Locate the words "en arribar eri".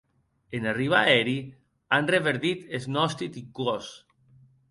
0.59-1.35